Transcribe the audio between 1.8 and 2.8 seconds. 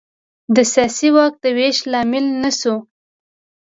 لامل نه شو.